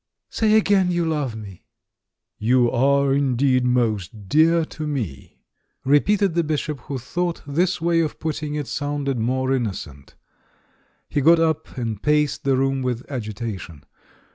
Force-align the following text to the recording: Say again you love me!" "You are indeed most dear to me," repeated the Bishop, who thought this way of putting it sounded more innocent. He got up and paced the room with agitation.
Say 0.31 0.55
again 0.55 0.89
you 0.89 1.05
love 1.05 1.35
me!" 1.35 1.67
"You 2.39 2.71
are 2.71 3.13
indeed 3.13 3.63
most 3.65 4.27
dear 4.27 4.65
to 4.65 4.87
me," 4.87 5.43
repeated 5.85 6.33
the 6.33 6.43
Bishop, 6.43 6.79
who 6.79 6.97
thought 6.97 7.43
this 7.45 7.79
way 7.79 7.99
of 7.99 8.19
putting 8.19 8.55
it 8.55 8.65
sounded 8.65 9.19
more 9.19 9.53
innocent. 9.53 10.15
He 11.07 11.21
got 11.21 11.37
up 11.39 11.77
and 11.77 12.01
paced 12.01 12.45
the 12.45 12.57
room 12.57 12.81
with 12.81 13.05
agitation. 13.11 13.83